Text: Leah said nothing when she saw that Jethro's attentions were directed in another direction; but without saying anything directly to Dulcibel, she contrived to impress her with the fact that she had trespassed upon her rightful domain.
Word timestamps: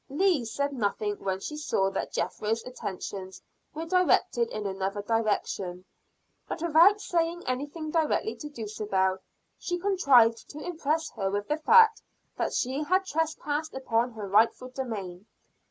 Leah 0.09 0.47
said 0.47 0.73
nothing 0.73 1.13
when 1.23 1.39
she 1.39 1.55
saw 1.55 1.91
that 1.91 2.11
Jethro's 2.11 2.63
attentions 2.63 3.39
were 3.71 3.85
directed 3.85 4.49
in 4.49 4.65
another 4.65 5.03
direction; 5.03 5.85
but 6.47 6.59
without 6.63 6.99
saying 6.99 7.43
anything 7.45 7.91
directly 7.91 8.35
to 8.37 8.49
Dulcibel, 8.49 9.19
she 9.59 9.77
contrived 9.77 10.49
to 10.49 10.59
impress 10.59 11.11
her 11.11 11.29
with 11.29 11.47
the 11.47 11.57
fact 11.57 12.01
that 12.35 12.51
she 12.51 12.81
had 12.81 13.05
trespassed 13.05 13.75
upon 13.75 14.13
her 14.13 14.27
rightful 14.27 14.69
domain. 14.69 15.27